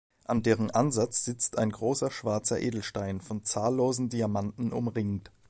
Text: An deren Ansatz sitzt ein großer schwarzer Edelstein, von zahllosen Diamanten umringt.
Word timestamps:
An 0.25 0.41
deren 0.41 0.71
Ansatz 0.71 1.23
sitzt 1.25 1.59
ein 1.59 1.69
großer 1.69 2.09
schwarzer 2.09 2.59
Edelstein, 2.59 3.21
von 3.21 3.43
zahllosen 3.43 4.09
Diamanten 4.09 4.73
umringt. 4.73 5.31